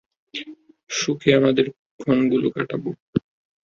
[0.91, 1.65] সুখে আমাদের
[1.99, 2.83] ক্ষণগুলো কাটাব!